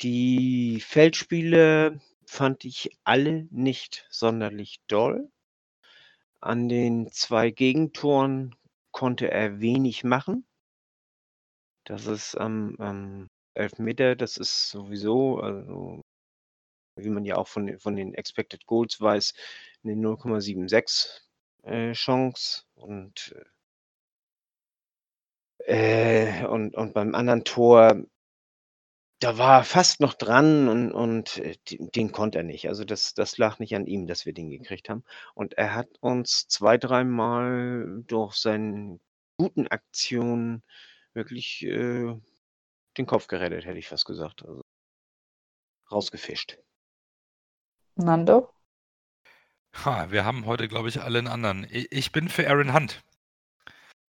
[0.00, 5.30] Die Feldspiele fand ich alle nicht sonderlich doll.
[6.40, 8.54] An den zwei Gegentoren
[8.96, 10.46] konnte er wenig machen.
[11.84, 16.00] Das ist am ähm, Elfmeter, das ist sowieso, also,
[16.96, 19.34] wie man ja auch von, von den Expected Goals weiß,
[19.84, 21.20] eine 0,76
[21.64, 22.62] äh, Chance.
[22.74, 23.36] Und,
[25.58, 28.02] äh, und, und beim anderen Tor,
[29.18, 32.68] da war er fast noch dran und, und äh, den, den konnte er nicht.
[32.68, 35.04] Also das, das lag nicht an ihm, dass wir den gekriegt haben.
[35.34, 39.00] Und er hat uns zwei, dreimal durch seine
[39.38, 40.62] guten Aktionen
[41.14, 42.14] wirklich äh,
[42.98, 44.42] den Kopf gerettet, hätte ich fast gesagt.
[44.44, 44.62] Also
[45.90, 46.58] rausgefischt.
[47.96, 48.52] Nando?
[49.84, 51.64] Ha, wir haben heute, glaube ich, alle einen anderen.
[51.64, 53.02] I- Ich bin für Aaron Hunt.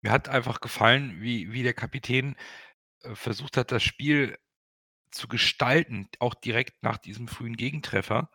[0.01, 2.35] Mir hat einfach gefallen, wie, wie der Kapitän
[3.03, 4.37] äh, versucht hat, das Spiel
[5.11, 8.29] zu gestalten, auch direkt nach diesem frühen Gegentreffer.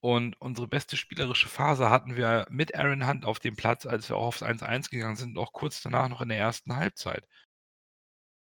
[0.00, 4.16] Und unsere beste spielerische Phase hatten wir mit Aaron Hunt auf dem Platz, als wir
[4.16, 7.26] auch aufs 1-1 gegangen sind, und auch kurz danach noch in der ersten Halbzeit.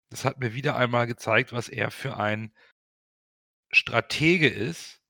[0.09, 2.53] Das hat mir wieder einmal gezeigt, was er für ein
[3.71, 5.01] Stratege ist,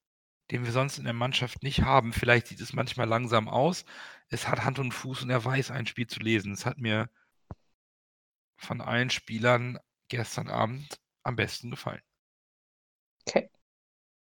[0.51, 2.13] den wir sonst in der Mannschaft nicht haben.
[2.13, 3.85] Vielleicht sieht es manchmal langsam aus.
[4.29, 6.53] Es hat Hand und Fuß und er weiß, ein Spiel zu lesen.
[6.53, 7.09] Es hat mir
[8.57, 9.79] von allen Spielern
[10.09, 12.01] gestern Abend am besten gefallen.
[13.27, 13.49] Okay.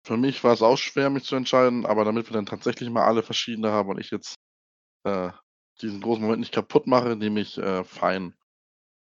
[0.05, 3.05] Für mich war es auch schwer, mich zu entscheiden, aber damit wir dann tatsächlich mal
[3.05, 4.37] alle verschiedene haben und ich jetzt
[5.05, 5.31] äh,
[5.83, 8.35] diesen großen Moment nicht kaputt mache, nehme ich äh, Fein.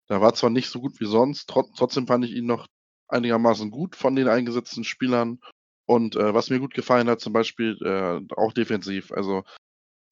[0.08, 2.66] Der war zwar nicht so gut wie sonst, trot trotzdem fand ich ihn noch
[3.08, 5.40] einigermaßen gut von den eingesetzten Spielern.
[5.86, 9.10] Und äh, was mir gut gefallen hat, zum Beispiel äh, auch defensiv.
[9.12, 9.44] Also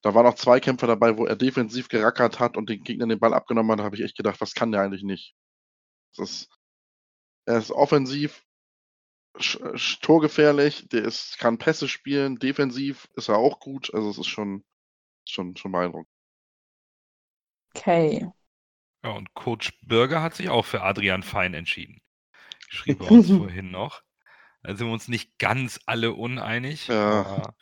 [0.03, 3.21] da waren auch zwei Kämpfer dabei, wo er defensiv gerackert hat und den Gegnern den
[3.21, 3.85] Ball abgenommen hat.
[3.85, 5.35] Habe ich echt gedacht, was kann der eigentlich nicht?
[6.17, 6.49] Das ist,
[7.45, 8.43] er ist offensiv
[10.01, 13.93] torgefährlich, der ist, kann Pässe spielen, defensiv ist er auch gut.
[13.95, 14.65] Also es ist schon,
[15.27, 16.09] schon, schon beeindruckend.
[17.75, 18.31] Okay.
[19.05, 22.01] Ja, und Coach Bürger hat sich auch für Adrian Fein entschieden.
[22.69, 24.03] Schrieb er uns vorhin noch.
[24.63, 26.89] Da sind wir uns nicht ganz alle uneinig.
[26.89, 27.25] Ja.
[27.25, 27.55] Aber,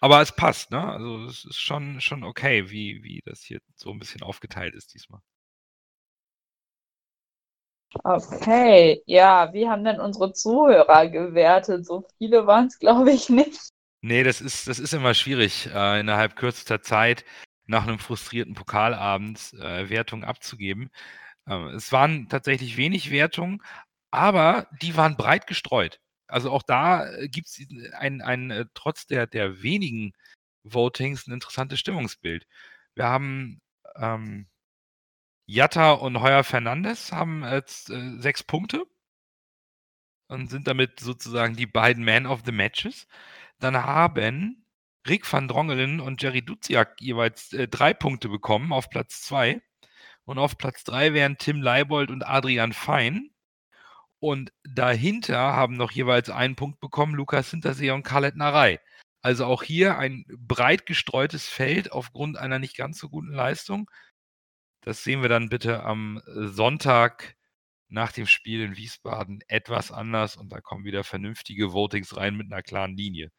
[0.00, 0.84] aber es passt, ne?
[0.84, 4.92] Also es ist schon, schon okay, wie, wie das hier so ein bisschen aufgeteilt ist
[4.92, 5.22] diesmal.
[8.04, 9.02] Okay.
[9.06, 11.86] Ja, wie haben denn unsere Zuhörer gewertet?
[11.86, 13.70] So viele waren es, glaube ich, nicht.
[14.02, 17.24] Nee, das ist, das ist immer schwierig, äh, innerhalb kürzester Zeit
[17.66, 20.90] nach einem frustrierten Pokalabend äh, Wertungen abzugeben.
[21.46, 23.62] Ähm, es waren tatsächlich wenig Wertungen,
[24.10, 26.00] aber die waren breit gestreut.
[26.28, 27.60] Also auch da äh, gibt es
[27.94, 30.12] ein, ein, äh, trotz der, der wenigen
[30.64, 32.46] Votings ein interessantes Stimmungsbild.
[32.94, 33.60] Wir haben
[33.96, 34.49] ähm,
[35.52, 38.84] Jatta und Heuer Fernandes haben jetzt äh, sechs Punkte
[40.28, 43.08] und sind damit sozusagen die beiden Man of the Matches.
[43.58, 44.64] Dann haben
[45.08, 49.60] Rick van Drongelen und Jerry Duziak jeweils äh, drei Punkte bekommen auf Platz zwei.
[50.24, 53.30] Und auf Platz drei wären Tim Leibold und Adrian Fein.
[54.20, 58.78] Und dahinter haben noch jeweils einen Punkt bekommen Lukas Hintersee und Khaled Narei.
[59.20, 63.90] Also auch hier ein breit gestreutes Feld aufgrund einer nicht ganz so guten Leistung.
[64.82, 67.36] Das sehen wir dann bitte am Sonntag
[67.88, 72.50] nach dem Spiel in Wiesbaden etwas anders und da kommen wieder vernünftige Votings rein mit
[72.50, 73.30] einer klaren Linie.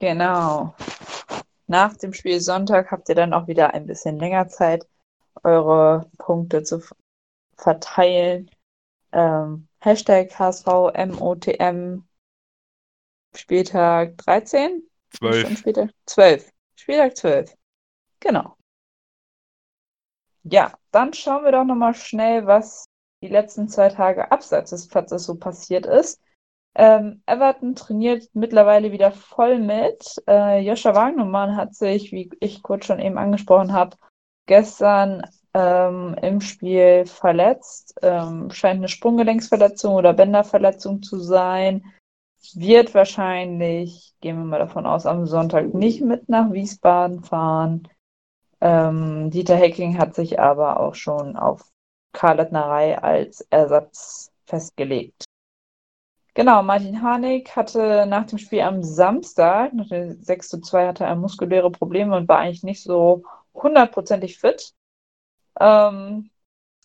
[0.00, 0.74] Genau.
[1.66, 4.86] Nach dem Spiel Sonntag habt ihr dann auch wieder ein bisschen länger Zeit,
[5.42, 6.82] eure Punkte zu
[7.56, 8.50] verteilen.
[9.12, 12.04] Ähm, Hashtag HSVMOTM
[13.36, 14.82] Spieltag 13?
[15.10, 15.58] 12.
[15.58, 16.52] Spieltag 12.
[16.76, 17.54] Spieltag 12.
[18.20, 18.56] Genau.
[20.44, 22.84] Ja, dann schauen wir doch nochmal schnell, was
[23.22, 26.20] die letzten zwei Tage abseits des Platzes so passiert ist.
[26.76, 30.16] Ähm, Everton trainiert mittlerweile wieder voll mit.
[30.28, 33.96] Äh, Joscha Wagnermann hat sich, wie ich kurz schon eben angesprochen habe,
[34.46, 35.22] gestern
[35.54, 37.94] ähm, im Spiel verletzt.
[38.02, 41.84] Ähm, scheint eine Sprunggelenksverletzung oder Bänderverletzung zu sein.
[42.54, 47.88] Wird wahrscheinlich, gehen wir mal davon aus, am Sonntag nicht mit nach Wiesbaden fahren.
[48.64, 51.70] Ähm, Dieter Hecking hat sich aber auch schon auf
[52.14, 55.26] Karl Lettnerei als Ersatz festgelegt.
[56.32, 61.04] Genau, Martin Harnik hatte nach dem Spiel am Samstag, nach dem 6 zu 2, hatte
[61.04, 64.72] er muskuläre Probleme und war eigentlich nicht so hundertprozentig fit.
[65.60, 66.30] Ähm,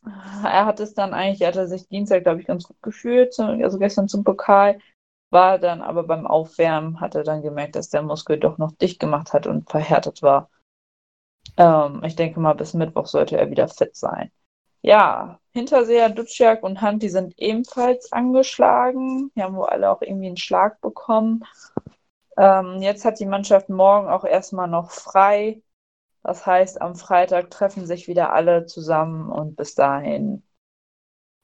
[0.04, 3.80] er hat es dann eigentlich, er hatte sich Dienstag, glaube ich, ganz gut gefühlt, also
[3.80, 4.80] gestern zum Pokal,
[5.32, 9.00] war dann aber beim Aufwärmen, hat er dann gemerkt, dass der Muskel doch noch dicht
[9.00, 10.50] gemacht hat und verhärtet war.
[11.60, 14.32] Ähm, ich denke mal, bis Mittwoch sollte er wieder fit sein.
[14.82, 19.32] Ja, Hinterseher, Duciak und Hunt, die sind ebenfalls angeschlagen.
[19.36, 21.43] Die haben wohl alle auch irgendwie einen Schlag bekommen.
[22.38, 25.62] Ähm, jetzt hat die Mannschaft morgen auch erstmal noch frei.
[26.24, 30.43] Das heißt, am Freitag treffen sich wieder alle zusammen und bis dahin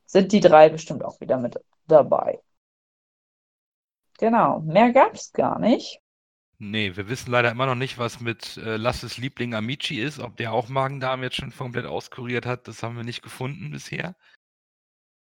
[0.06, 2.42] sind die drei bestimmt auch wieder mit dabei.
[4.18, 6.02] Genau, mehr gab es gar nicht.
[6.58, 10.20] Nee, wir wissen leider immer noch nicht, was mit äh, Lasses Liebling Amici ist.
[10.20, 14.16] Ob der auch Magen-Darm jetzt schon komplett auskuriert hat, das haben wir nicht gefunden bisher.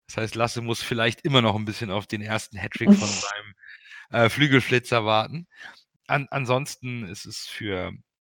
[0.08, 3.54] Das heißt, Lasse muss vielleicht immer noch ein bisschen auf den ersten Hattrick von seinem
[4.10, 5.46] äh, Flügelflitzer warten.
[6.06, 7.92] An, ansonsten ist es für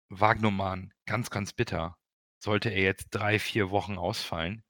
[0.10, 1.96] Wagnoman ganz, ganz bitter.
[2.40, 4.64] Sollte er jetzt drei, vier Wochen ausfallen,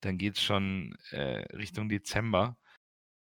[0.00, 2.56] dann geht es schon äh, Richtung Dezember.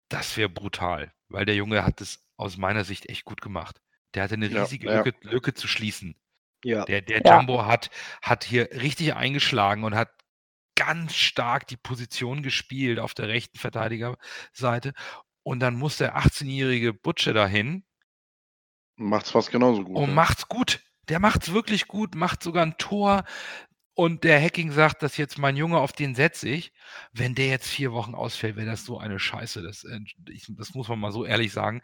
[0.09, 3.81] Das wäre brutal, weil der Junge hat es aus meiner Sicht echt gut gemacht.
[4.13, 5.03] Der hatte eine Ja, riesige ja.
[5.03, 6.15] Lücke, Lücke zu schließen.
[6.63, 6.85] Ja.
[6.85, 7.37] Der, der Ja.
[7.37, 7.89] Jumbo hat,
[8.21, 10.09] hat hier richtig eingeschlagen und hat
[10.75, 14.93] ganz stark die Position gespielt auf der rechten Verteidigerseite.
[15.43, 17.83] Und dann muss der 18-jährige Butcher dahin
[18.95, 19.95] Macht's fast genauso gut.
[19.95, 20.13] und ja.
[20.13, 20.81] macht's gut.
[21.09, 23.23] Der macht's wirklich gut, macht sogar ein Tor.
[23.93, 26.71] Und der Hacking sagt, dass jetzt mein Junge, auf den setze ich.
[27.13, 29.61] Wenn der jetzt vier Wochen ausfällt, wäre das so eine Scheiße.
[29.63, 29.99] Das, äh,
[30.49, 31.81] das muss man mal so ehrlich sagen.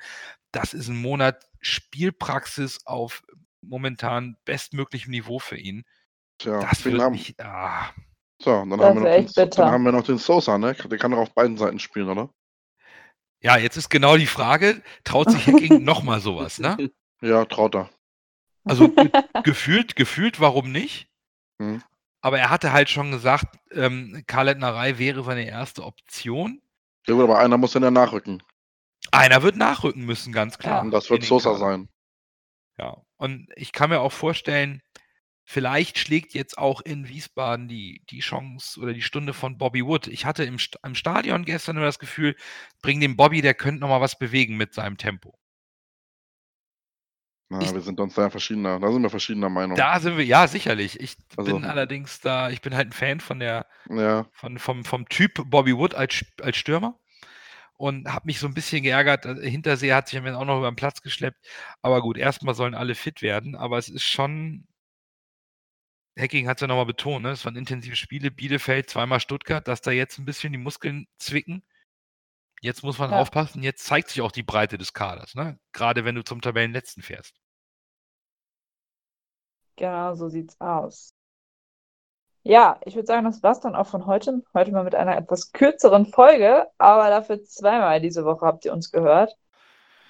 [0.52, 3.24] Das ist ein Monat Spielpraxis auf
[3.62, 5.84] momentan bestmöglichem Niveau für ihn.
[6.38, 7.36] Tja, Das wird haben, mich.
[7.40, 7.90] Ah,
[8.42, 10.74] so, dann, haben wir noch wär den, dann haben wir noch den Sosa, ne?
[10.74, 12.30] Der kann doch auf beiden Seiten spielen, oder?
[13.44, 16.90] ja, jetzt ist genau die Frage: Traut sich Hacking nochmal sowas, ne?
[17.22, 17.90] Ja, traut er.
[18.64, 19.12] Also ge
[19.44, 21.10] gefühlt, gefühlt, warum nicht?
[21.60, 21.84] Mhm.
[22.22, 26.62] Aber er hatte halt schon gesagt, ähm, Karl-Lettnerei wäre seine erste Option.
[27.06, 28.42] Ja, gut, aber einer muss dann ja nachrücken.
[29.14, 30.82] Einer wird nachrücken müssen, ganz klar.
[30.82, 31.60] Und das wird Sosa Kader.
[31.60, 31.90] sein.
[32.78, 34.82] Ja, und ich kann mir auch vorstellen,
[35.46, 40.08] vielleicht schlägt jetzt auch in Wiesbaden die, die Chance oder die Stunde von Bobby Wood.
[40.08, 42.36] Ich hatte im, St im Stadion gestern nur das Gefühl,
[42.82, 45.38] bring den Bobby, der könnte noch mal was bewegen mit seinem Tempo.
[47.50, 49.76] Na, Ich- wir sind uns da verschiedener, da sind wir verschiedener Meinung.
[49.78, 51.00] Da sind wir, ja, sicherlich.
[51.00, 54.84] Ich Also- bin allerdings da, ich bin halt ein Fan von der, Ja, von, vom,
[54.86, 57.00] vom Typ Bobby Wood als, als Stürmer
[57.84, 59.26] und habe mich so ein bisschen geärgert.
[59.26, 61.46] äh, Hinterseher hat sich mir auch noch über den Platz geschleppt.
[61.82, 63.56] Aber gut, erstmal sollen alle fit werden.
[63.56, 64.68] Aber es ist schon.
[66.18, 67.32] Hacking hat es ja nochmal betont, ne?
[67.32, 68.32] es waren intensive Spiele.
[68.32, 71.64] Bielefeld, zweimal Stuttgart, dass da jetzt ein bisschen die Muskeln zwicken.
[72.62, 73.20] Jetzt muss man Ja.
[73.20, 75.60] aufpassen, jetzt zeigt sich auch die Breite des Kaders, ne?
[75.74, 77.40] Gerade wenn du zum Tabellenletzten fährst.
[79.76, 81.14] Genau, so sieht's aus.
[82.44, 84.44] Ja, ich würde sagen, das war's dann auch von heute.
[84.54, 88.92] Heute mal mit einer etwas kürzeren Folge, aber dafür zweimal diese Woche habt ihr uns
[88.92, 89.38] gehört.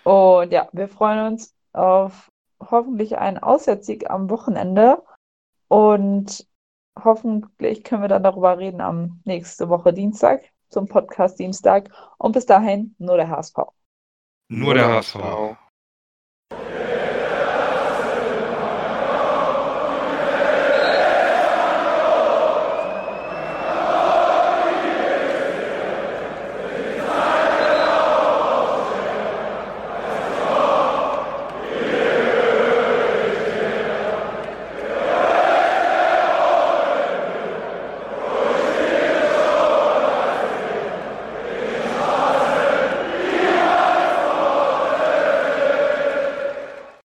[0.03, 5.03] Und ja, wir freuen uns auf hoffentlich einen Auswärtssieg am Wochenende
[5.67, 6.47] und
[7.01, 11.89] hoffentlich können wir dann darüber reden am nächste Woche Dienstag zum Podcast Dienstag.
[12.17, 13.55] Und bis dahin nur der HSV.
[14.49, 15.57] Nur der HSV.